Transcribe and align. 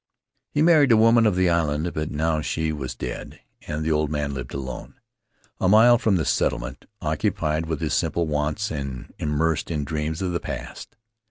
He 0.49 0.63
married 0.63 0.91
a 0.91 0.97
woman 0.97 1.27
of 1.27 1.35
the 1.35 1.47
island, 1.47 1.93
but 1.93 2.09
now 2.09 2.41
she 2.41 2.71
was 2.71 2.95
dead 2.95 3.39
and 3.67 3.85
the 3.85 3.91
old 3.91 4.09
man 4.09 4.33
lived 4.33 4.51
alone, 4.51 4.95
a 5.59 5.69
mile 5.69 5.99
from 5.99 6.17
tbe 6.17 6.25
settlement, 6.25 6.85
occupied 7.03 7.67
with 7.67 7.81
his 7.81 7.93
simple 7.93 8.25
wants 8.25 8.71
and 8.71 9.13
im 9.19 9.29
mersed 9.29 9.69
in 9.69 9.83
dreams 9.83 10.23
of 10.23 10.31
the 10.31 10.39
past. 10.39 10.95